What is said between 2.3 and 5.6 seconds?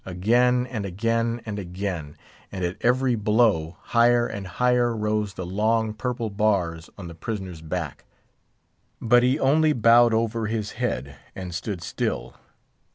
and at every blow, higher and higher rose the